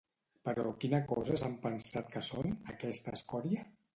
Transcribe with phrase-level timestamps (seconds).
[0.47, 3.67] Però quina cosa s'han pensat que són, aquesta escòria?